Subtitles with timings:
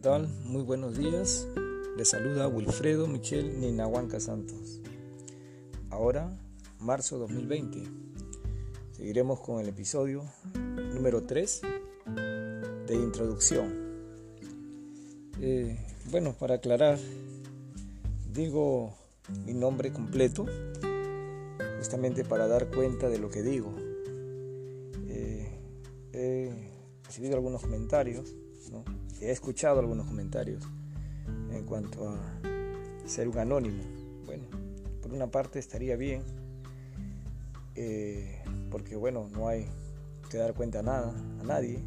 [0.00, 0.28] tal?
[0.44, 1.46] Muy buenos días.
[1.98, 4.80] Les saluda Wilfredo Michel Ninahuanca Santos.
[5.90, 6.38] Ahora,
[6.78, 7.82] marzo 2020.
[8.92, 10.24] Seguiremos con el episodio
[10.94, 11.60] número 3
[12.86, 13.74] de introducción.
[15.38, 15.78] Eh,
[16.10, 16.98] bueno, para aclarar,
[18.32, 18.94] digo
[19.44, 20.46] mi nombre completo,
[21.78, 23.74] justamente para dar cuenta de lo que digo.
[25.08, 25.60] Eh,
[26.14, 26.54] he
[27.04, 28.34] recibido algunos comentarios,
[29.20, 30.62] he escuchado algunos comentarios
[31.52, 32.18] en cuanto a
[33.06, 33.82] ser un anónimo.
[34.24, 34.44] Bueno,
[35.02, 36.22] por una parte estaría bien,
[37.74, 39.66] eh, porque bueno, no hay
[40.30, 41.80] que dar cuenta a nada, a nadie,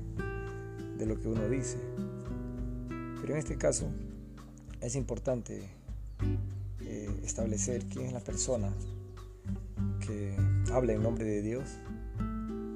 [0.97, 1.77] de lo que uno dice.
[3.21, 3.87] Pero en este caso
[4.81, 5.63] es importante
[6.81, 8.70] eh, establecer quién es la persona
[10.05, 10.35] que
[10.71, 11.79] habla en nombre de Dios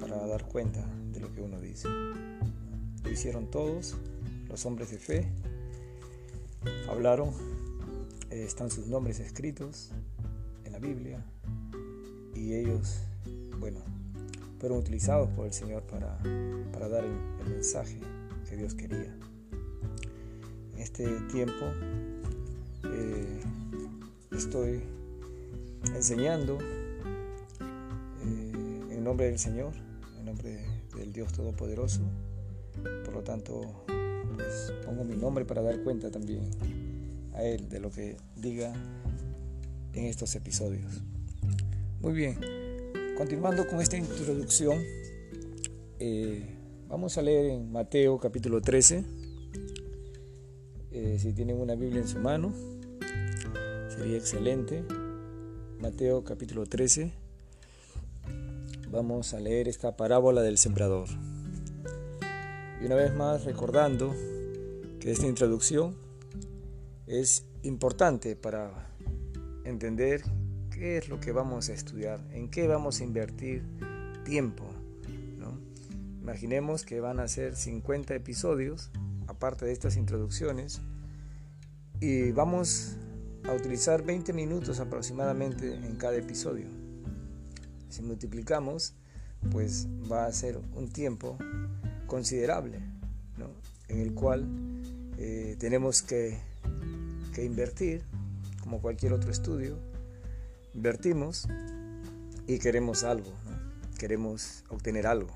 [0.00, 1.88] para dar cuenta de lo que uno dice.
[1.88, 3.96] Lo hicieron todos
[4.48, 5.28] los hombres de fe
[6.88, 7.30] hablaron,
[8.30, 9.92] eh, están sus nombres escritos
[10.64, 11.22] en la Biblia
[12.34, 13.00] y ellos,
[13.58, 13.80] bueno,
[14.58, 16.18] fueron utilizados por el Señor para,
[16.72, 17.12] para dar el,
[17.48, 18.00] mensaje
[18.48, 19.16] que Dios quería.
[20.74, 21.64] En este tiempo
[22.84, 23.40] eh,
[24.32, 24.82] estoy
[25.94, 26.64] enseñando eh,
[28.90, 29.72] en nombre del Señor,
[30.18, 32.02] en nombre del Dios Todopoderoso,
[33.04, 33.86] por lo tanto
[34.66, 36.50] pues pongo mi nombre para dar cuenta también
[37.34, 38.72] a él de lo que diga
[39.92, 41.02] en estos episodios.
[42.00, 42.38] Muy bien,
[43.16, 44.82] continuando con esta introducción,
[45.98, 46.44] eh,
[46.88, 49.04] vamos a leer en Mateo capítulo 13.
[50.90, 52.52] Eh, si tienen una Biblia en su mano,
[53.88, 54.84] sería excelente.
[55.80, 57.12] Mateo capítulo 13.
[58.90, 61.08] Vamos a leer esta parábola del sembrador.
[62.80, 64.14] Y una vez más recordando
[65.00, 65.96] que esta introducción
[67.06, 68.90] es importante para
[69.64, 70.22] entender
[70.70, 73.62] qué es lo que vamos a estudiar, en qué vamos a invertir
[74.24, 74.64] tiempo.
[76.20, 78.90] Imaginemos que van a ser 50 episodios,
[79.28, 80.82] aparte de estas introducciones,
[82.00, 82.96] y vamos
[83.48, 86.66] a utilizar 20 minutos aproximadamente en cada episodio.
[87.88, 88.94] Si multiplicamos,
[89.50, 91.38] pues va a ser un tiempo
[92.06, 92.78] considerable,
[93.88, 94.46] en el cual
[95.20, 96.38] eh, tenemos que,
[97.36, 98.02] invertir,
[98.60, 99.78] como cualquier otro estudio,
[100.74, 101.46] invertimos
[102.48, 103.32] y queremos algo,
[103.96, 105.30] queremos obtener algo,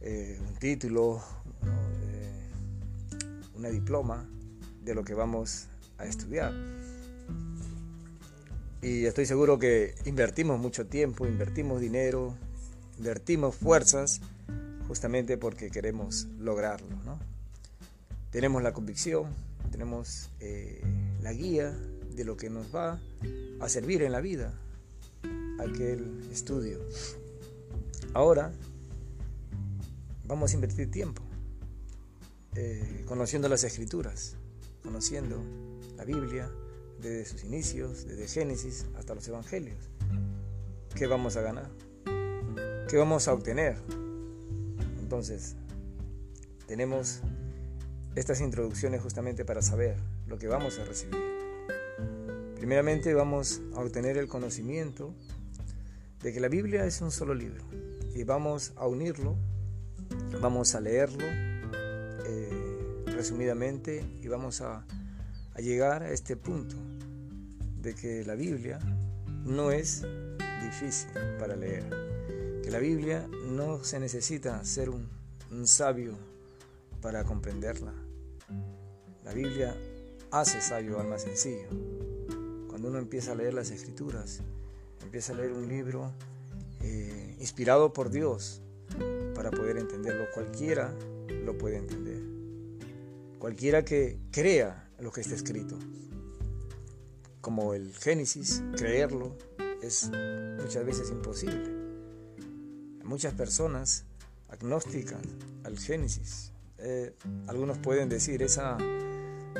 [0.00, 1.22] eh, un título,
[1.64, 2.50] eh,
[3.54, 4.28] una diploma
[4.82, 5.68] de lo que vamos
[5.98, 6.52] a estudiar.
[8.82, 12.34] Y estoy seguro que invertimos mucho tiempo, invertimos dinero,
[12.98, 14.20] invertimos fuerzas
[14.86, 16.96] justamente porque queremos lograrlo.
[17.04, 17.35] ¿no?
[18.36, 19.34] Tenemos la convicción,
[19.72, 20.82] tenemos eh,
[21.22, 21.74] la guía
[22.14, 23.00] de lo que nos va
[23.60, 24.52] a servir en la vida,
[25.58, 26.78] aquel estudio.
[28.12, 28.52] Ahora
[30.26, 31.22] vamos a invertir tiempo
[32.56, 34.36] eh, conociendo las escrituras,
[34.82, 35.42] conociendo
[35.96, 36.50] la Biblia
[37.00, 39.88] desde sus inicios, desde Génesis hasta los Evangelios.
[40.94, 41.70] ¿Qué vamos a ganar?
[42.86, 43.78] ¿Qué vamos a obtener?
[45.00, 45.56] Entonces,
[46.66, 47.22] tenemos
[48.16, 49.96] estas introducciones justamente para saber
[50.26, 51.16] lo que vamos a recibir.
[52.56, 55.14] Primeramente vamos a obtener el conocimiento
[56.22, 57.62] de que la Biblia es un solo libro
[58.14, 59.36] y vamos a unirlo,
[60.40, 64.84] vamos a leerlo eh, resumidamente y vamos a,
[65.54, 66.74] a llegar a este punto
[67.80, 68.80] de que la Biblia
[69.44, 70.02] no es
[70.64, 71.84] difícil para leer
[72.66, 75.08] que la Biblia no se necesita ser un,
[75.66, 76.18] sabio
[77.00, 77.92] para comprenderla.
[79.36, 79.76] Biblia
[80.30, 81.68] hace sabio al más sencillo.
[82.68, 84.40] Cuando uno empieza a leer las escrituras,
[85.02, 86.10] empieza a leer un libro
[86.80, 88.62] eh, inspirado por Dios
[89.34, 90.24] para poder entenderlo.
[90.32, 90.94] Cualquiera
[91.28, 92.22] lo puede entender.
[93.38, 95.78] Cualquiera que crea lo que está escrito.
[97.42, 99.36] Como el Génesis, creerlo
[99.82, 100.10] es
[100.62, 101.76] muchas veces imposible
[103.06, 104.04] muchas personas
[104.48, 105.20] agnósticas
[105.64, 106.52] al Génesis.
[106.78, 107.14] Eh,
[107.46, 108.76] algunos pueden decir esa,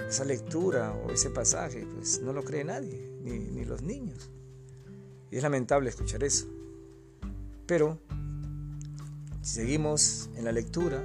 [0.08, 4.30] esa lectura o ese pasaje, pues no lo cree nadie, ni, ni los niños.
[5.30, 6.46] Y es lamentable escuchar eso.
[7.66, 7.98] Pero
[9.42, 11.02] si seguimos en la lectura,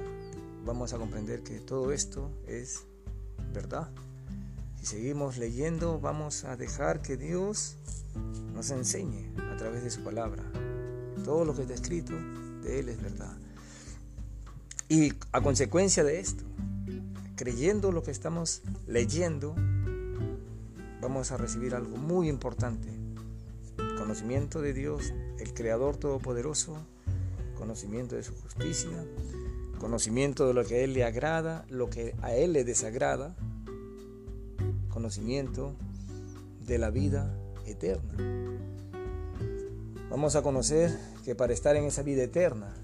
[0.64, 2.84] vamos a comprender que todo esto es
[3.52, 3.90] verdad.
[4.80, 7.76] Si seguimos leyendo, vamos a dejar que Dios
[8.52, 10.42] nos enseñe a través de su palabra.
[11.24, 12.14] Todo lo que está escrito
[12.62, 13.36] de Él es verdad.
[14.88, 16.44] Y a consecuencia de esto,
[17.36, 19.54] creyendo lo que estamos leyendo,
[21.00, 22.88] vamos a recibir algo muy importante.
[23.98, 26.76] Conocimiento de Dios, el Creador Todopoderoso,
[27.56, 29.04] conocimiento de su justicia,
[29.78, 33.36] conocimiento de lo que a Él le agrada, lo que a Él le desagrada,
[34.88, 35.74] conocimiento
[36.66, 37.36] de la vida
[37.66, 38.14] eterna.
[40.10, 42.74] Vamos a conocer que para estar en esa vida eterna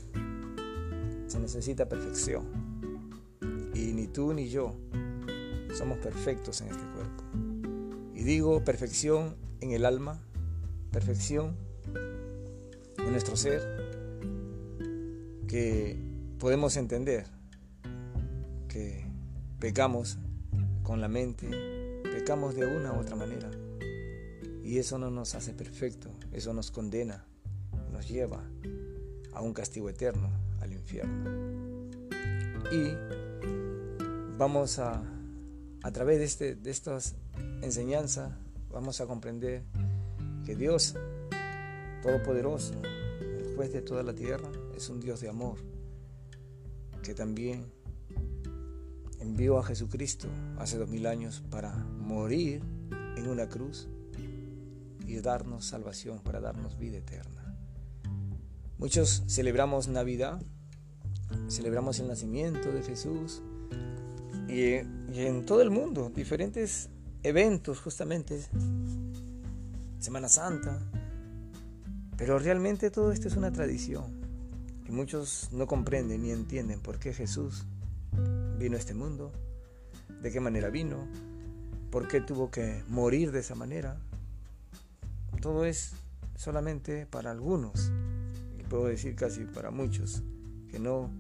[1.26, 2.57] se necesita perfección.
[4.18, 4.74] Tú ni yo
[5.72, 7.22] somos perfectos en este cuerpo.
[8.16, 10.20] Y digo perfección en el alma,
[10.90, 11.54] perfección
[12.98, 13.62] en nuestro ser,
[15.46, 15.96] que
[16.40, 17.26] podemos entender
[18.66, 19.06] que
[19.60, 20.18] pecamos
[20.82, 23.48] con la mente, pecamos de una u otra manera.
[24.64, 27.24] Y eso no nos hace perfecto, eso nos condena,
[27.92, 28.42] nos lleva
[29.32, 30.28] a un castigo eterno,
[30.60, 31.30] al infierno.
[32.72, 33.27] Y
[34.38, 35.02] vamos a,
[35.82, 37.16] a través de, este, de estas
[37.60, 38.32] enseñanzas,
[38.70, 39.64] vamos a comprender
[40.46, 40.94] que Dios
[42.02, 42.74] Todopoderoso,
[43.20, 45.58] el juez de toda la tierra, es un Dios de amor,
[47.02, 47.66] que también
[49.18, 52.62] envió a Jesucristo hace dos mil años para morir
[53.16, 53.88] en una cruz
[55.04, 57.58] y darnos salvación, para darnos vida eterna.
[58.78, 60.40] Muchos celebramos Navidad,
[61.48, 63.42] celebramos el nacimiento de Jesús
[64.48, 66.88] y, en todo el mundo, diferentes
[67.22, 68.40] eventos justamente,
[69.98, 70.78] Semana Santa,
[72.16, 74.04] pero realmente todo esto es una tradición
[74.88, 77.64] y muchos no comprenden ni entienden por qué Jesús
[78.58, 79.32] vino a este mundo,
[80.22, 81.06] de qué manera vino,
[81.90, 84.00] por qué tuvo que morir de esa manera.
[85.42, 85.92] Todo es
[86.36, 87.92] solamente para algunos,
[88.58, 90.22] y puedo decir casi para muchos,
[90.70, 91.10] que no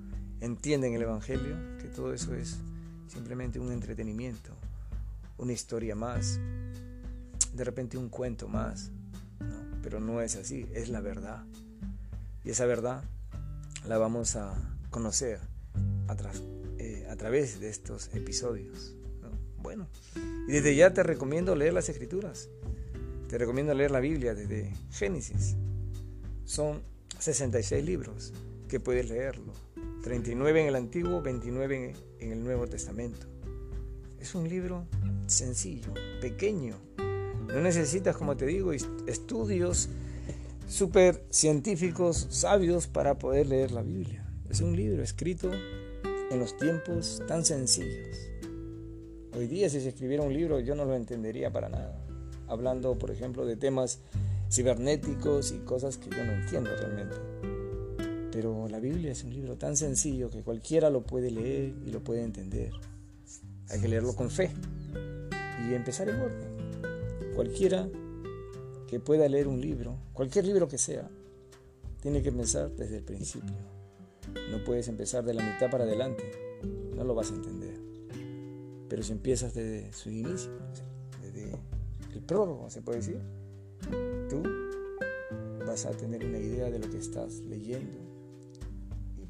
[0.40, 2.58] entienden el Evangelio, que todo eso es
[3.08, 4.50] simplemente un entretenimiento,
[5.38, 6.38] una historia más,
[7.54, 8.90] de repente un cuento más,
[9.82, 11.44] pero no es así, es la verdad.
[12.44, 13.02] Y esa verdad
[13.86, 14.54] la vamos a
[14.90, 15.40] conocer
[16.08, 16.42] atrás
[16.78, 18.94] eh, a través de estos episodios.
[19.60, 19.88] Bueno,
[20.46, 22.48] y desde ya te recomiendo leer las escrituras.
[23.28, 25.56] Te recomiendo leer la Biblia desde Génesis.
[26.44, 26.80] Son
[27.18, 28.32] 66 libros
[28.68, 29.52] que puedes leerlo.
[30.02, 33.26] 39 en el Antiguo, 29 en el Nuevo Testamento.
[34.20, 34.86] Es un libro
[35.26, 36.76] sencillo, pequeño.
[37.46, 39.88] No necesitas, como te digo, estudios
[40.66, 44.28] súper científicos, sabios para poder leer la Biblia.
[44.50, 45.50] Es un libro escrito
[46.30, 48.16] en los tiempos tan sencillos.
[49.34, 52.04] Hoy día si se escribiera un libro yo no lo entendería para nada.
[52.46, 54.00] Hablando, por ejemplo, de temas
[54.50, 57.57] cibernéticos y cosas que yo no entiendo realmente.
[58.38, 62.04] Pero la Biblia es un libro tan sencillo que cualquiera lo puede leer y lo
[62.04, 62.70] puede entender.
[63.68, 64.52] Hay que leerlo con fe
[65.66, 67.34] y empezar en orden.
[67.34, 67.88] Cualquiera
[68.86, 71.10] que pueda leer un libro, cualquier libro que sea,
[72.00, 73.56] tiene que empezar desde el principio.
[74.52, 76.22] No puedes empezar de la mitad para adelante,
[76.94, 77.74] no lo vas a entender.
[78.88, 80.52] Pero si empiezas desde su inicio,
[81.20, 81.58] desde
[82.14, 83.20] el prólogo, se puede decir,
[84.30, 84.44] tú
[85.66, 88.07] vas a tener una idea de lo que estás leyendo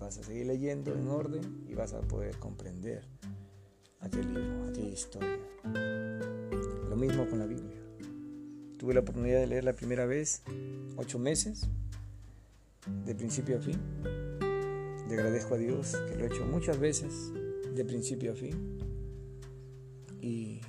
[0.09, 3.05] vas a seguir leyendo en orden y vas a poder comprender
[4.01, 5.39] aquel libro, aquella historia.
[6.89, 7.77] Lo mismo con la Biblia.
[8.79, 10.45] Tuve la oportunidad de leer la primera vez
[10.97, 11.69] ocho meses,
[13.05, 13.79] de principio a fin.
[15.11, 17.31] Le agradezco a Dios que lo he hecho muchas veces,
[17.75, 18.79] de principio a fin.
[20.23, 20.63] Y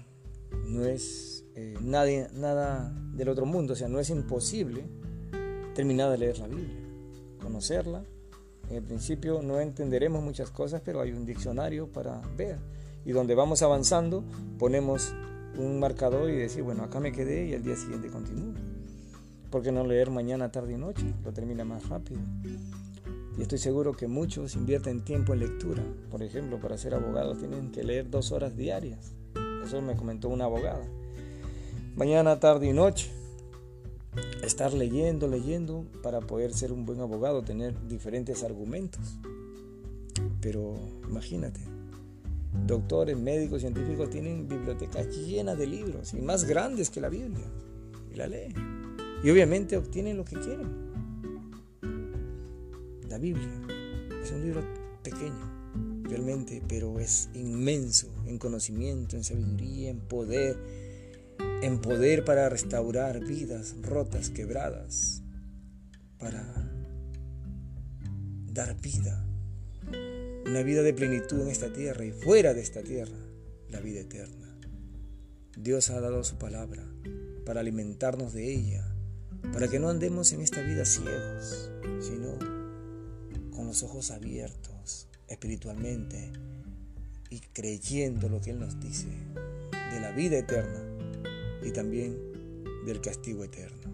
[0.67, 4.83] no es eh, nada, nada del otro mundo, o sea, no es imposible
[5.75, 6.75] terminar de leer la Biblia,
[7.41, 8.03] conocerla.
[8.69, 12.57] En principio no entenderemos muchas cosas, pero hay un diccionario para ver.
[13.05, 14.23] Y donde vamos avanzando,
[14.57, 15.13] ponemos
[15.57, 18.53] un marcador y decir, bueno, acá me quedé y el día siguiente continúo.
[19.49, 21.13] ¿Por qué no leer mañana, tarde y noche?
[21.23, 22.21] Lo termina más rápido.
[23.37, 25.83] Y estoy seguro que muchos invierten tiempo en lectura.
[26.11, 29.13] Por ejemplo, para ser abogados tienen que leer dos horas diarias.
[29.65, 30.85] Eso me comentó una abogada.
[31.95, 33.18] Mañana, tarde y noche.
[34.43, 39.19] Estar leyendo, leyendo para poder ser un buen abogado, tener diferentes argumentos.
[40.41, 40.75] Pero
[41.07, 41.59] imagínate,
[42.65, 47.45] doctores, médicos, científicos tienen bibliotecas llenas de libros y más grandes que la Biblia.
[48.11, 48.53] Y la leen.
[49.23, 50.89] Y obviamente obtienen lo que quieren.
[53.09, 53.49] La Biblia
[54.23, 54.63] es un libro
[55.03, 60.57] pequeño, realmente, pero es inmenso en conocimiento, en sabiduría, en poder,
[61.61, 65.21] en poder para restaurar vidas rotas, quebradas,
[66.17, 66.43] para
[68.51, 69.25] dar vida
[70.49, 73.17] una vida de plenitud en esta tierra y fuera de esta tierra,
[73.69, 74.47] la vida eterna.
[75.55, 76.83] Dios ha dado su palabra
[77.45, 78.83] para alimentarnos de ella,
[79.53, 81.69] para que no andemos en esta vida ciegos,
[81.99, 82.39] sino
[83.51, 86.31] con los ojos abiertos espiritualmente
[87.29, 89.07] y creyendo lo que Él nos dice
[89.93, 90.88] de la vida eterna
[91.63, 92.17] y también
[92.85, 93.91] del castigo eterno.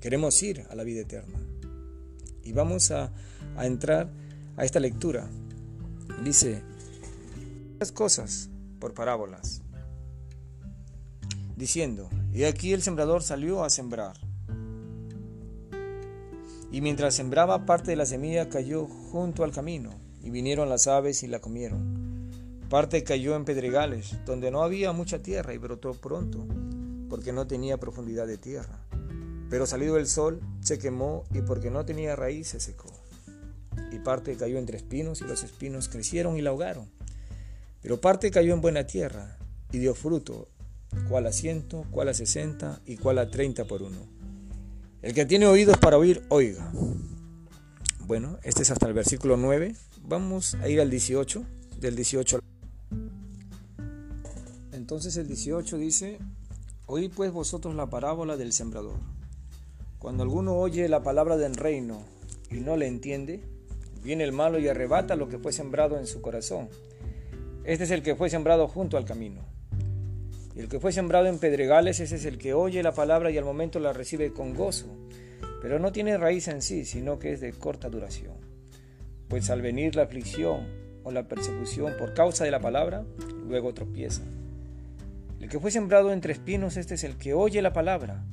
[0.00, 1.38] Queremos ir a la vida eterna
[2.42, 3.12] y vamos a,
[3.56, 4.10] a entrar
[4.56, 5.28] a esta lectura.
[6.22, 6.62] Dice
[7.78, 9.62] las cosas por parábolas,
[11.56, 14.16] diciendo, y aquí el sembrador salió a sembrar.
[16.70, 19.90] Y mientras sembraba parte de la semilla cayó junto al camino,
[20.22, 22.05] y vinieron las aves y la comieron.
[22.68, 26.46] Parte cayó en pedregales, donde no había mucha tierra y brotó pronto,
[27.08, 28.80] porque no tenía profundidad de tierra.
[29.50, 32.92] Pero salido el sol, se quemó y porque no tenía raíz se secó
[33.96, 36.88] y parte cayó entre espinos y los espinos crecieron y la ahogaron.
[37.82, 39.38] Pero parte cayó en buena tierra
[39.72, 40.48] y dio fruto,
[41.08, 43.98] cual a ciento, cual a sesenta y cual a treinta por uno.
[45.02, 46.70] El que tiene oídos para oír, oiga.
[48.00, 49.74] Bueno, este es hasta el versículo 9.
[50.02, 51.44] Vamos a ir al 18,
[51.80, 52.45] del 18
[54.86, 56.20] Entonces el 18 dice,
[56.86, 59.00] Oí pues vosotros la parábola del sembrador.
[59.98, 62.04] Cuando alguno oye la palabra del reino
[62.52, 63.42] y no le entiende,
[64.04, 66.68] Viene el malo y arrebata lo que fue sembrado en su corazón.
[67.64, 69.40] Este es el que fue sembrado junto al camino.
[70.54, 73.38] Y el que fue sembrado en pedregales, ese es el que oye la palabra y
[73.38, 74.86] al momento la recibe con gozo,
[75.60, 78.34] pero no tiene raíz en sí, sino que es de corta duración.
[79.26, 80.68] Pues al venir la aflicción
[81.02, 83.04] o la persecución por causa de la palabra,
[83.48, 84.22] luego tropieza.
[85.40, 88.24] El que fue sembrado entre espinos, este es el que oye la palabra,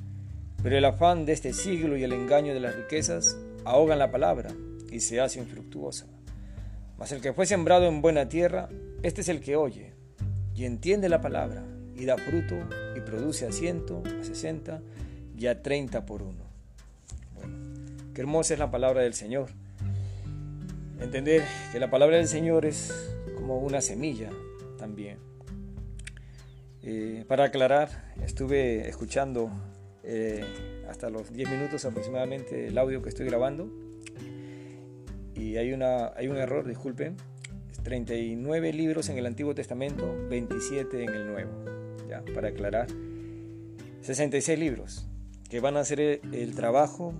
[0.62, 4.50] pero el afán de este siglo y el engaño de las riquezas ahogan la palabra
[4.90, 6.06] y se hace infructuosa.
[6.98, 8.68] Mas el que fue sembrado en buena tierra,
[9.02, 9.92] este es el que oye
[10.54, 12.56] y entiende la palabra y da fruto
[12.96, 14.80] y produce a ciento, a sesenta
[15.36, 16.44] y a treinta por uno.
[17.34, 17.54] Bueno,
[18.14, 19.50] qué hermosa es la palabra del Señor.
[21.00, 21.42] Entender
[21.72, 22.90] que la palabra del Señor es
[23.36, 24.30] como una semilla
[24.78, 25.33] también.
[26.86, 29.50] Eh, para aclarar, estuve escuchando
[30.02, 30.44] eh,
[30.86, 33.70] hasta los 10 minutos aproximadamente el audio que estoy grabando.
[35.34, 37.16] Y hay, una, hay un error, disculpen,
[37.84, 41.52] 39 libros en el Antiguo Testamento, 27 en el Nuevo,
[42.06, 42.88] ya, para aclarar.
[44.02, 45.06] 66 libros
[45.48, 47.14] que van a hacer el, trabajo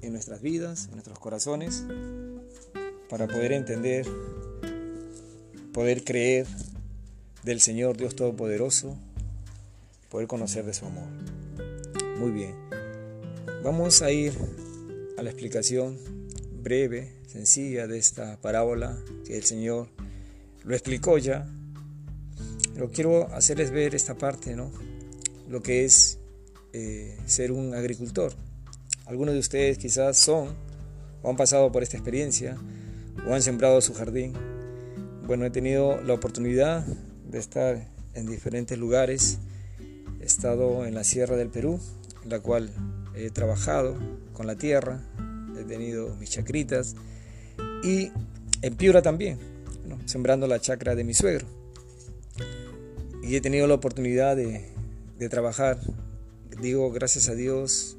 [0.00, 1.84] en nuestras vidas, en nuestros corazones,
[3.08, 4.06] para poder entender,
[5.72, 6.46] poder creer
[7.42, 8.96] del Señor Dios Todopoderoso,
[10.10, 11.08] poder conocer de su amor.
[12.18, 12.54] Muy bien,
[13.64, 14.32] vamos a ir
[15.18, 15.98] a la explicación
[16.62, 18.96] breve sencilla de esta parábola
[19.26, 19.88] que el Señor
[20.64, 21.48] lo explicó ya.
[22.74, 24.70] Pero quiero hacerles ver esta parte, ¿no?
[25.48, 26.18] Lo que es
[26.72, 28.32] eh, ser un agricultor.
[29.06, 30.54] Algunos de ustedes quizás son
[31.22, 32.56] o han pasado por esta experiencia
[33.28, 34.32] o han sembrado su jardín.
[35.26, 36.86] Bueno, he tenido la oportunidad
[37.32, 39.38] de estar en diferentes lugares.
[40.20, 41.80] He estado en la Sierra del Perú,
[42.22, 42.70] en la cual
[43.16, 43.96] he trabajado
[44.32, 45.00] con la tierra,
[45.58, 46.94] he tenido mis chacritas,
[47.82, 48.12] y
[48.60, 49.38] en Piura también,
[50.04, 51.46] sembrando la chacra de mi suegro.
[53.22, 54.70] Y he tenido la oportunidad de,
[55.30, 55.78] trabajar,
[56.60, 57.96] digo gracias a Dios,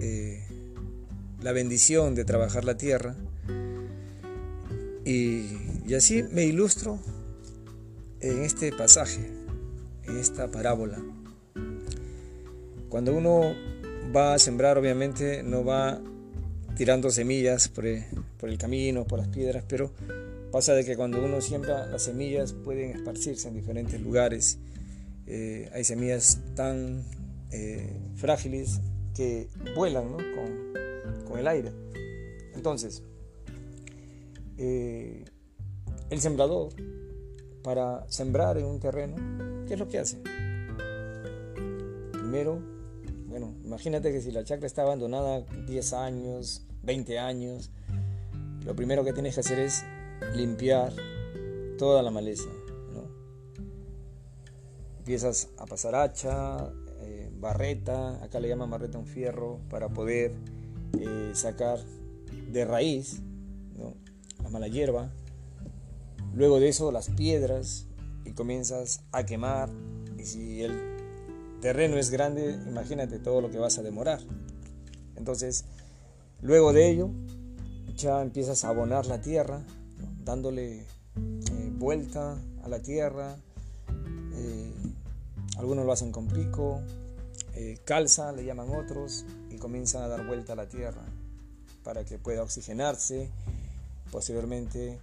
[0.00, 0.42] eh,
[1.42, 3.14] la bendición de trabajar la tierra.
[5.04, 6.98] Y, así me ilustro
[8.22, 9.20] en este pasaje,
[10.04, 10.98] en esta parábola.
[12.88, 13.54] Cuando uno
[14.14, 16.00] va a sembrar, obviamente no va
[16.76, 19.92] tirando semillas por el camino, por las piedras, pero
[20.52, 24.58] pasa de que cuando uno siembra las semillas pueden esparcirse en diferentes lugares.
[25.26, 27.04] Eh, hay semillas tan
[27.50, 28.80] eh, frágiles
[29.14, 31.72] que vuelan con, con, el aire.
[32.54, 33.02] Entonces,
[34.58, 35.24] eh,
[36.10, 36.74] el sembrador,
[37.62, 39.16] para sembrar en un terreno,
[39.66, 40.18] ¿qué es lo que hace?
[42.12, 42.60] Primero,
[43.26, 47.70] bueno, imagínate que si la chacra está abandonada 10 años, 20 años,
[48.64, 49.84] lo primero que tienes que hacer es
[50.34, 50.92] limpiar
[51.78, 52.48] toda la maleza.
[54.98, 60.32] Empiezas a pasar hacha, eh, barreta, acá le llaman barreta un fierro, para poder
[61.00, 61.80] eh, sacar
[62.52, 63.20] de raíz
[64.42, 65.10] la mala hierba.
[66.34, 67.86] Luego de eso las piedras
[68.24, 69.68] y comienzas a quemar.
[70.18, 70.80] Y si el
[71.60, 74.20] terreno es grande, imagínate todo lo que vas a demorar.
[75.16, 75.64] Entonces,
[76.40, 77.10] luego de ello,
[77.96, 79.62] ya empiezas a abonar la tierra,
[80.24, 80.86] dándole eh,
[81.78, 83.36] vuelta a la tierra.
[84.34, 84.72] Eh,
[85.58, 86.80] algunos lo hacen con pico,
[87.54, 91.04] eh, calza, le llaman otros, y comienzan a dar vuelta a la tierra
[91.84, 93.30] para que pueda oxigenarse.
[94.10, 94.98] Posteriormente,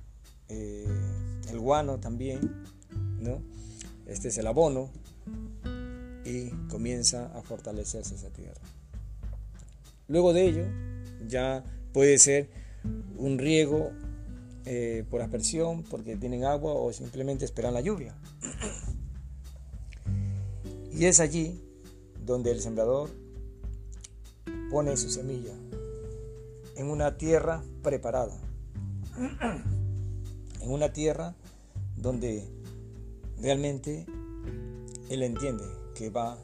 [0.49, 2.63] el guano también,
[3.19, 3.41] ¿no?
[4.05, 4.89] Este es el abono
[6.25, 8.61] y comienza a fortalecerse esa tierra.
[10.07, 10.65] Luego de ello,
[11.27, 11.63] ya
[11.93, 12.49] puede ser
[13.17, 13.91] un riego
[14.65, 18.15] eh, por aspersión porque tienen agua o simplemente esperan la lluvia.
[20.91, 21.57] Y es allí
[22.25, 23.09] donde el sembrador
[24.69, 25.53] pone su semilla
[26.75, 28.37] en una tierra preparada,
[30.61, 31.35] en una tierra
[31.95, 32.47] donde
[33.41, 34.05] realmente
[35.09, 35.63] él entiende
[35.95, 36.37] que va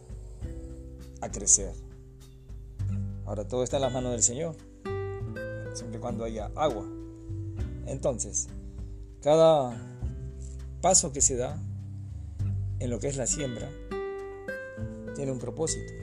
[1.22, 1.74] a crecer.
[3.26, 4.56] Ahora todo está en las manos del Señor,
[5.74, 6.86] siempre y cuando haya agua.
[7.88, 8.48] Entonces,
[9.22, 9.76] cada
[10.82, 11.60] paso que se da
[12.80, 13.70] en lo que es la siembra
[15.16, 15.94] tiene un propósito.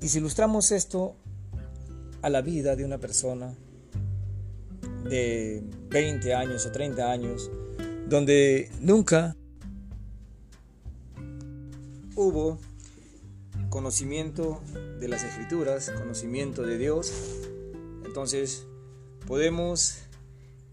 [0.00, 1.16] Y si ilustramos esto
[2.22, 3.54] a la vida de una persona
[5.08, 7.50] de 20 años o 30 años,
[8.08, 9.36] donde nunca
[12.14, 12.58] hubo
[13.70, 14.60] conocimiento
[15.00, 17.12] de las escrituras, conocimiento de Dios,
[18.04, 18.66] entonces
[19.26, 19.98] podemos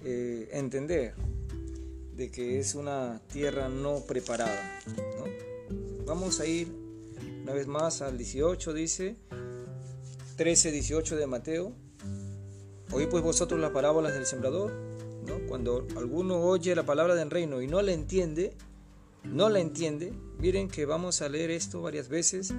[0.04, 1.14] eh, entender
[2.16, 4.82] de que es una tierra no preparada.
[6.06, 6.68] Vamos a ir
[7.44, 9.16] una vez más al 18, dice
[10.38, 11.74] 13, 18 de Mateo.
[12.92, 14.95] Oí pues vosotros las parábolas del sembrador.
[15.48, 18.54] Cuando alguno oye la palabra del reino y no la entiende,
[19.24, 22.54] no la entiende, miren que vamos a leer esto varias veces.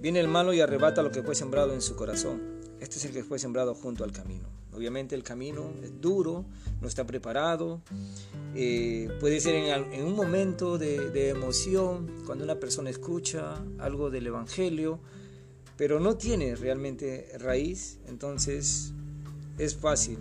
[0.00, 2.40] Viene el malo y arrebata lo que fue sembrado en su corazón.
[2.80, 4.48] Este es el que fue sembrado junto al camino.
[4.74, 6.44] Obviamente el camino es duro,
[6.80, 7.82] no está preparado.
[8.54, 14.98] Eh, puede ser en, un momento de, emoción, cuando una persona escucha algo del Evangelio,
[15.76, 18.92] pero no tiene realmente raíz, entonces
[19.58, 20.18] es fácil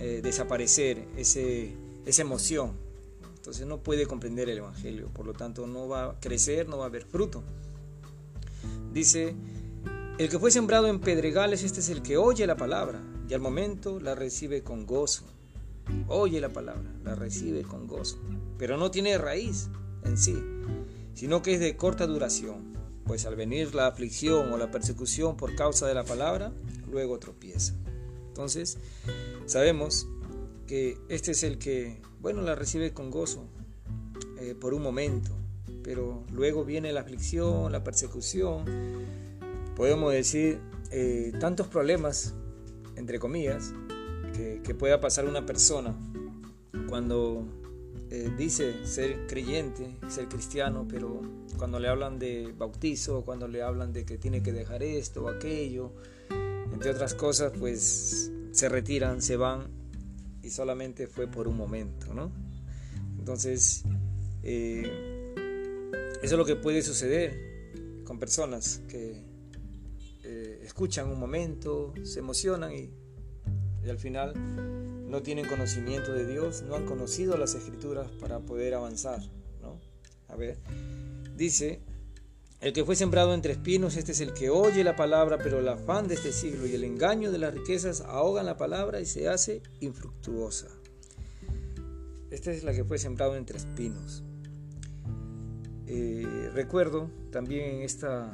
[0.00, 1.74] eh, desaparecer ese,
[2.06, 2.72] esa emoción.
[3.36, 6.84] Entonces no puede comprender el Evangelio, por lo tanto no va a crecer, no va
[6.84, 7.42] a haber fruto.
[8.92, 9.34] Dice
[10.18, 13.40] el que fue sembrado en pedregales, este es el que oye la palabra y al
[13.40, 15.24] momento la recibe con gozo.
[16.08, 18.18] Oye la palabra, la recibe con gozo,
[18.58, 19.68] pero no tiene raíz
[20.04, 20.36] en sí,
[21.14, 25.54] sino que es de corta duración, pues al venir la aflicción o la persecución por
[25.56, 26.52] causa de la palabra,
[26.90, 27.74] luego tropieza.
[28.30, 28.78] Entonces,
[29.46, 30.06] sabemos
[30.68, 33.48] que este es el que, bueno, la recibe con gozo
[34.38, 35.32] eh, por un momento,
[35.82, 38.64] pero luego viene la aflicción, la persecución,
[39.74, 40.60] podemos decir,
[40.92, 42.34] eh, tantos problemas,
[42.94, 43.74] entre comillas,
[44.32, 45.94] que, pueda pasar una persona
[46.88, 47.44] cuando
[48.10, 51.20] eh, dice ser creyente, ser cristiano, pero
[51.58, 55.28] cuando le hablan de bautizo, cuando le hablan de que tiene que dejar esto o
[55.28, 55.92] aquello,
[56.80, 59.68] entre otras cosas, pues se retiran, se van
[60.42, 62.32] y solamente fue por un momento, ¿no?
[63.18, 63.82] Entonces,
[64.42, 65.34] eh,
[66.22, 69.28] eso es lo que puede suceder con personas que
[70.62, 72.90] escuchan un momento, se emocionan y,
[73.86, 74.32] al final
[75.06, 79.20] no tienen conocimiento de Dios, no han conocido las escrituras para poder avanzar.
[79.60, 79.78] ¿no?
[80.28, 80.56] A ver,
[81.36, 81.82] dice,
[82.60, 85.68] el que fue sembrado entre espinos, este es el que oye la palabra, pero el
[85.68, 89.28] afán de este siglo y el engaño de las riquezas ahogan la palabra y se
[89.28, 90.68] hace infructuosa.
[92.30, 94.22] Esta es la que fue sembrado entre espinos.
[95.86, 98.30] Eh, recuerdo también en esta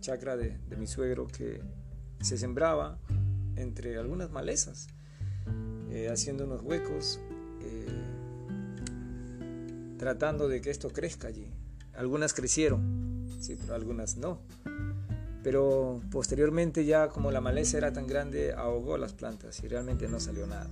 [0.00, 1.60] chacra de, mi suegro que
[2.20, 2.98] se sembraba
[3.56, 4.88] entre algunas malezas,
[5.90, 7.20] eh, haciendo unos huecos,
[7.60, 7.86] eh,
[9.98, 11.52] tratando de que esto crezca allí.
[11.92, 13.03] Algunas crecieron,
[13.44, 14.38] sí, pero algunas no.
[15.42, 20.18] Pero posteriormente ya como la maleza era tan grande, ahogó las plantas y realmente no
[20.20, 20.68] salió nada.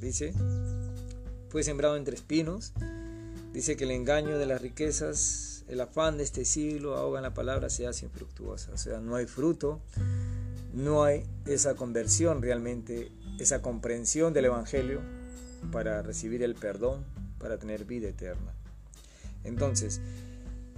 [0.00, 0.32] Dice,
[1.48, 2.72] fue sembrado entre espinos,
[3.52, 7.70] dice que el engaño de las riquezas el afán de este siglo ahoga la palabra,
[7.70, 8.72] se hace infructuosa.
[8.72, 9.80] O sea, no hay fruto,
[10.74, 15.00] no hay esa conversión realmente, esa comprensión del Evangelio
[15.70, 17.04] para recibir el perdón,
[17.38, 18.52] para tener vida eterna.
[19.44, 20.00] Entonces,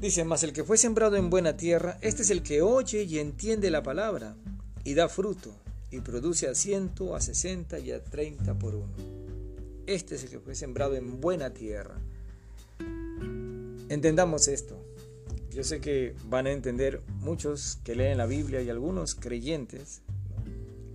[0.03, 3.21] dice, más el que fue sembrado en buena tierra, este es el que oye y
[3.21, 4.37] entiende la palabra
[4.83, 5.55] y da fruto
[5.93, 8.93] y produce a ciento, a sesenta y a treinta por uno.
[9.87, 11.95] Este es el que fue sembrado en buena tierra.
[13.89, 14.77] Entendamos esto.
[15.53, 20.03] Yo sé que van a entender muchos que leen la Biblia y algunos creyentes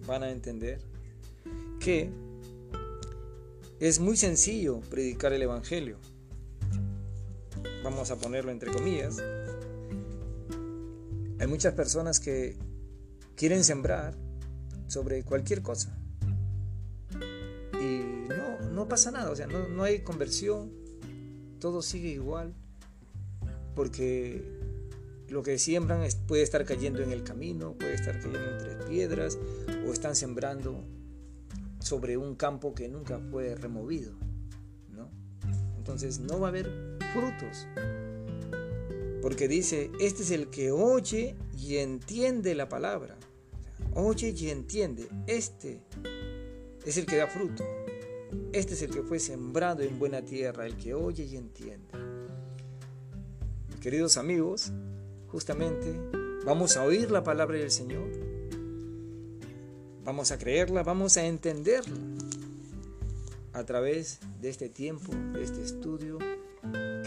[0.06, 0.82] van a entender
[1.80, 2.10] que
[3.80, 5.98] es muy sencillo predicar el Evangelio.
[7.84, 9.18] Vamos a ponerlo entre comillas.
[11.40, 12.58] Hay muchas personas que
[13.36, 14.16] quieren sembrar
[14.88, 15.98] sobre cualquier cosa.
[17.80, 20.72] Y no, no pasa nada, o sea, no, no hay conversión,
[21.60, 22.54] todo sigue igual,
[23.76, 24.44] porque
[25.30, 29.38] lo que siembran puede estar cayendo en el camino, puede estar cayendo entre piedras,
[29.86, 30.84] o están sembrando
[31.80, 34.14] sobre un campo que nunca fue removido.
[34.90, 35.10] ¿no?
[35.78, 36.87] Entonces no va a haber
[37.20, 37.68] frutos.
[39.22, 43.16] Porque dice, este es el que oye y entiende la palabra.
[43.94, 45.08] Oye y entiende.
[45.26, 45.82] Este
[46.86, 47.64] es el que da fruto.
[48.54, 51.88] Este es el que fue sembrado en buena tierra, el que oye y entiende.
[53.82, 54.72] Queridos amigos,
[55.28, 55.94] justamente
[56.46, 58.28] vamos a oír la palabra del Señor
[60.08, 61.98] Vamos a creerla, vamos a entenderla
[63.52, 66.18] a través de este tiempo, de este estudio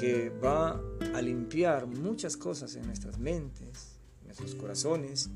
[0.01, 0.81] que va
[1.15, 5.29] a limpiar muchas cosas en nuestras mentes, en nuestros corazones,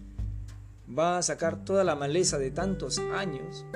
[0.88, 3.66] va a sacar toda la maleza de tantos años.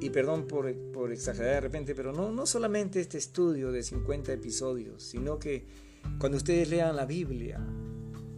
[0.00, 4.32] Y perdón por, por exagerar de repente, pero no, no solamente este estudio de 50
[4.32, 5.66] episodios, sino que
[6.18, 7.60] cuando ustedes lean la Biblia,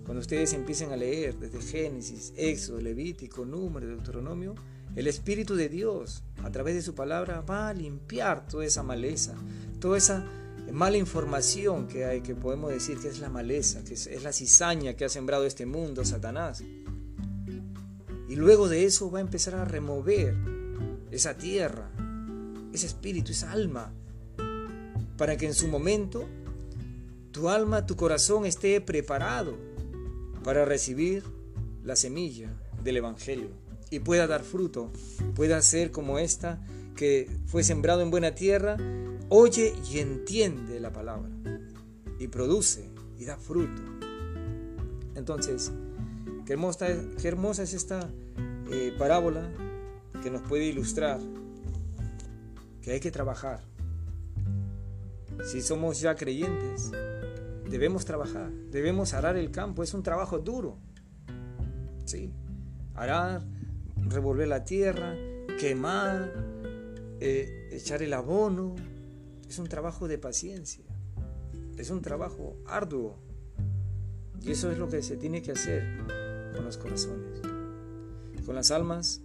[0.05, 4.57] cuando ustedes empiecen a leer desde Génesis, Éxodo, Levítico, Número, Deuteronomio,
[4.97, 9.37] el Espíritu de Dios, a través de su palabra, va a limpiar toda esa maleza,
[9.83, 10.25] toda esa
[10.71, 14.95] mala información que hay, que podemos decir que es la maleza, que es, la cizaña
[14.95, 16.63] que ha sembrado este mundo, Satanás.
[18.29, 20.37] Y luego de eso va a empezar a remover
[21.11, 21.91] esa tierra,
[22.73, 23.93] ese espíritu, esa alma,
[25.19, 26.29] para que en su momento
[27.33, 29.59] tu alma, tu corazón esté preparado
[30.45, 31.25] para recibir
[31.83, 33.49] la semilla del Evangelio
[33.91, 34.93] y pueda dar fruto,
[35.35, 36.65] pueda ser como esta
[36.97, 38.77] que fue sembrado en buena tierra,
[39.29, 41.31] oye y entiende la palabra
[42.19, 43.83] y produce y da fruto.
[45.15, 45.73] Entonces,
[46.47, 46.87] qué hermosa,
[47.21, 48.09] qué hermosa es esta
[48.71, 49.51] eh, parábola
[50.23, 51.21] que nos puede ilustrar
[52.81, 53.61] que hay que trabajar.
[55.45, 56.93] Si somos ya creyentes,
[57.69, 60.79] debemos trabajar, debemos arar el campo, es un trabajo duro.
[62.05, 62.33] ¿sí?
[62.95, 63.43] Arar,
[63.97, 65.15] revolver la tierra,
[65.59, 66.52] quemar,
[67.25, 68.75] eh, echar el abono,
[69.49, 70.83] es un trabajo de paciencia,
[71.77, 73.17] es un trabajo arduo.
[74.41, 75.85] Y eso es lo que se tiene que hacer
[76.53, 77.41] con los corazones,
[78.45, 79.21] con las almas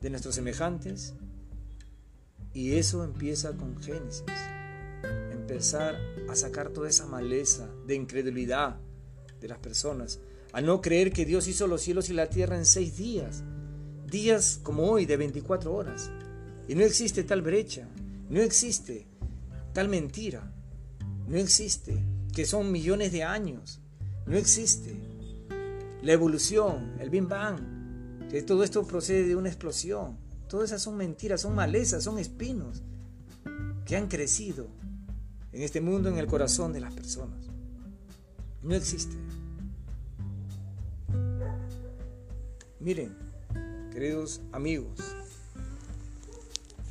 [0.00, 1.14] de nuestros semejantes.
[2.52, 4.24] Y eso empieza con Génesis
[5.30, 5.96] empezar
[6.28, 8.80] a sacar toda esa maleza de incredulidad
[9.40, 10.18] de las personas,
[10.52, 13.44] a no creer que Dios hizo los cielos y la tierra en seis días,
[14.10, 16.10] días como hoy de 24 horas.
[16.68, 17.88] Y no existe tal brecha,
[18.30, 19.06] no existe
[19.72, 20.52] tal mentira,
[21.28, 23.80] no existe que son millones de años,
[24.26, 24.94] no existe
[26.02, 30.18] la evolución, el Big Bang, que todo esto procede de una explosión.
[30.48, 32.82] Todas esas son mentiras, son malezas, son espinos
[33.84, 34.68] que han crecido
[35.52, 37.46] en este mundo, en el corazón de las personas.
[38.62, 39.16] No existe.
[42.80, 43.16] Miren,
[43.92, 45.00] queridos amigos,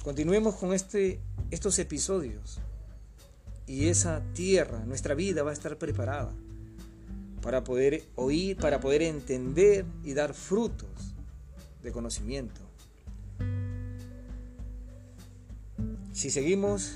[0.04, 2.60] continuemos con este, estos episodios
[3.66, 6.32] y esa tierra, nuestra vida va a estar preparada
[7.42, 11.16] para poder oír, para poder entender y dar frutos
[11.82, 12.62] de conocimiento.
[16.12, 16.96] Si seguimos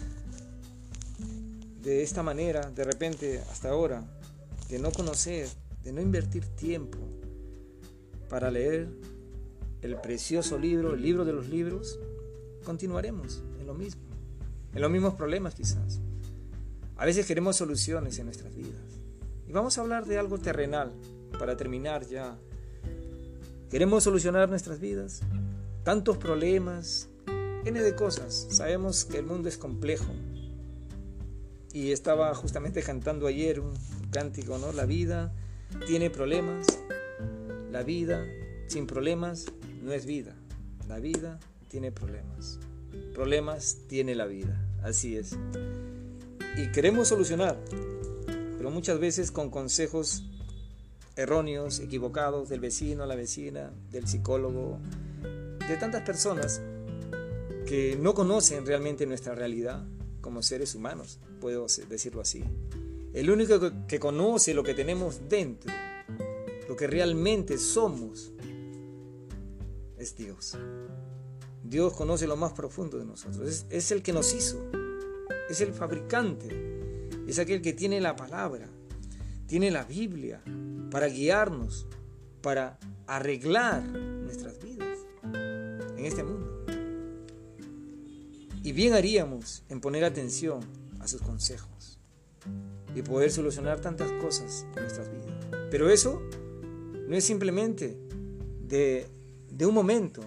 [1.81, 4.03] de esta manera, de repente, hasta ahora,
[4.69, 5.47] de no conocer,
[5.83, 6.97] de no invertir tiempo
[8.29, 8.89] para leer
[9.81, 11.97] el precioso libro, el libro de los libros,
[12.67, 14.01] continuaremos en lo mismo,
[14.73, 16.01] en los mismos problemas quizás.
[16.97, 18.99] A veces queremos soluciones en nuestras vidas.
[19.47, 20.91] Y vamos a hablar de algo terrenal
[21.39, 22.37] para terminar ya.
[23.71, 25.21] Queremos solucionar nuestras vidas,
[25.85, 27.07] tantos problemas,
[27.63, 28.47] N de cosas.
[28.49, 30.11] Sabemos que el mundo es complejo,
[31.71, 33.73] y estaba justamente cantando ayer un
[34.11, 34.73] cántico, ¿no?
[34.73, 35.33] La vida
[35.85, 36.65] tiene problemas,
[37.71, 38.25] la vida
[38.67, 39.45] sin problemas
[39.83, 40.35] no es vida,
[40.89, 42.59] la vida tiene problemas,
[43.13, 45.37] problemas tiene la vida, así es.
[46.57, 47.59] Y queremos solucionar,
[48.57, 50.23] pero muchas veces con consejos
[51.15, 54.79] erróneos, equivocados del vecino, la vecina, del psicólogo,
[55.67, 56.61] de tantas personas
[57.65, 59.85] que no conocen realmente nuestra realidad
[60.21, 62.43] como seres humanos puedo decirlo así.
[63.13, 65.73] El único que conoce lo que tenemos dentro,
[66.67, 68.31] lo que realmente somos,
[69.97, 70.57] es Dios.
[71.69, 73.65] Dios conoce lo más profundo de nosotros.
[73.69, 74.57] Es, el que nos hizo.
[75.49, 76.47] Es el fabricante.
[77.27, 78.69] Es aquel que tiene la palabra.
[79.47, 80.41] Tiene la Biblia
[80.89, 81.85] para guiarnos,
[82.41, 86.65] para arreglar nuestras vidas en este mundo.
[88.63, 90.61] Y bien haríamos en poner atención
[90.99, 91.99] a sus consejos
[92.95, 95.67] y poder solucionar tantas cosas en nuestras vidas.
[95.69, 96.21] Pero eso
[97.07, 97.97] no es simplemente
[98.67, 100.23] de un momento,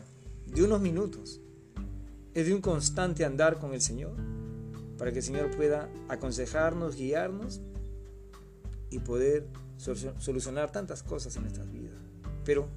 [0.54, 1.40] de unos minutos.
[2.34, 4.12] Es de un constante andar con el Señor
[4.98, 7.60] para que el Señor pueda aconsejarnos, guiarnos
[8.90, 9.46] y poder
[9.78, 11.96] solucionar tantas cosas en nuestras vidas.
[12.44, 12.68] Pero,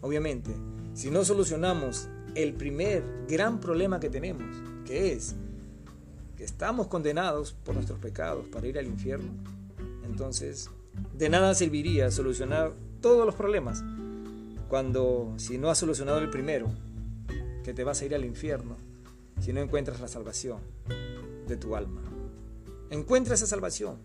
[0.00, 0.50] obviamente,
[0.94, 4.44] si no solucionamos el primer gran problema que tenemos,
[4.84, 5.34] que es
[6.36, 9.32] que estamos condenados por nuestros pecados para ir al infierno,
[10.04, 10.68] entonces
[11.16, 13.82] de nada serviría solucionar todos los problemas
[14.68, 16.70] cuando si no has solucionado el primero,
[17.62, 18.76] que te vas a ir al infierno,
[19.40, 20.58] si no encuentras la salvación
[21.46, 22.02] de tu alma.
[22.90, 23.96] Encuentra esa salvación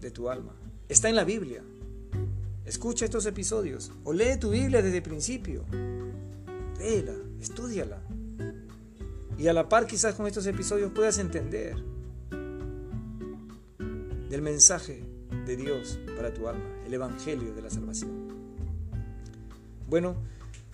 [0.00, 0.54] de tu alma.
[0.88, 1.62] Está en la Biblia.
[2.64, 5.64] Escucha estos episodios o lee tu Biblia desde el principio.
[6.78, 8.00] Léela, estudiala.
[9.38, 11.76] Y a la par quizás con estos episodios puedas entender
[14.30, 15.04] del mensaje
[15.46, 18.26] de Dios para tu alma, el Evangelio de la Salvación.
[19.88, 20.16] Bueno,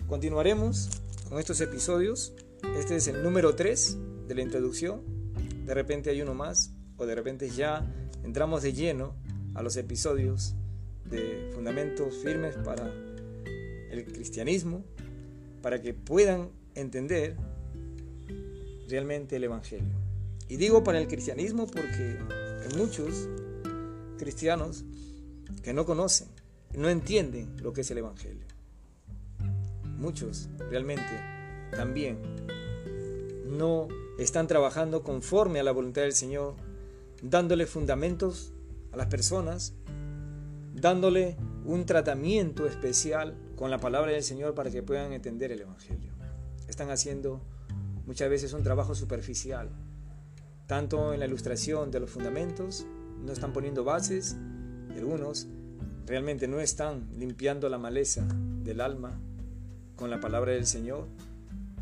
[0.07, 0.89] continuaremos
[1.33, 2.31] con estos episodios.
[2.77, 5.01] Este es el número 3 de la introducción.
[5.65, 7.91] De repente hay uno más o de repente ya
[8.23, 9.15] entramos de lleno
[9.55, 10.53] a los episodios
[11.05, 12.85] de fundamentos firmes para
[13.89, 14.85] el cristianismo,
[15.63, 17.35] para que puedan entender
[18.87, 19.95] realmente el Evangelio.
[20.49, 22.19] Y digo para el cristianismo porque
[22.61, 23.27] hay muchos
[24.19, 24.85] cristianos
[25.63, 26.27] que no conocen,
[26.77, 28.52] no entienden lo que es el Evangelio.
[29.97, 31.03] Muchos realmente
[31.75, 32.19] también
[33.45, 36.55] no están trabajando conforme a la voluntad del Señor,
[37.21, 38.53] dándole fundamentos
[38.91, 39.73] a las personas,
[40.73, 46.13] dándole un tratamiento especial con la palabra del Señor para que puedan entender el Evangelio.
[46.67, 47.41] Están haciendo
[48.05, 49.69] muchas veces un trabajo superficial,
[50.67, 52.85] tanto en la ilustración de los fundamentos,
[53.21, 54.35] no están poniendo bases,
[54.93, 55.47] y algunos
[56.05, 58.27] realmente no están limpiando la maleza
[58.63, 59.19] del alma
[60.03, 61.07] con la palabra del Señor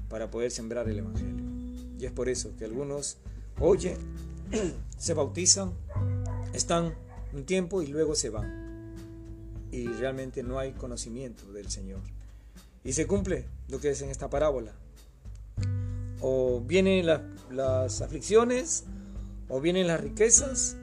[0.08, 1.44] para poder sembrar el Evangelio.
[1.98, 3.18] Y es por eso que algunos
[3.60, 3.98] oyen,
[5.00, 5.72] se bautizan,
[6.54, 6.94] están
[7.34, 8.94] un tiempo y luego se van.
[9.72, 12.02] Y realmente no hay conocimiento del Señor.
[12.84, 14.74] Y se cumple lo que es en esta parábola.
[16.20, 17.08] O vienen
[17.50, 18.84] las aflicciones,
[19.50, 20.78] o vienen las riquezas,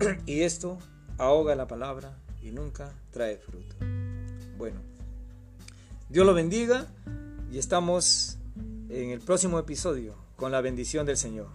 [0.26, 0.76] y esto
[1.16, 3.74] ahoga la palabra y nunca trae fruto.
[4.58, 4.93] Bueno,
[6.14, 6.86] Dios lo bendiga
[7.50, 8.38] y estamos
[8.88, 11.48] en el próximo episodio con la bendición del Señor.